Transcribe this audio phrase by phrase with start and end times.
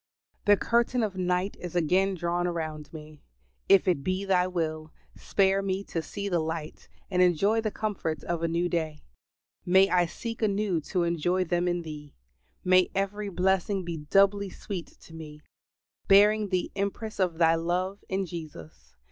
[0.45, 3.21] The curtain of night is again drawn around me.
[3.69, 8.23] If it be Thy will, spare me to see the light and enjoy the comforts
[8.23, 9.03] of a new day;
[9.63, 12.15] may I seek anew to enjoy them in Thee;
[12.63, 15.39] may every blessing be doubly sweet to me,
[16.07, 18.95] bearing the impress of Thy love in Jesus.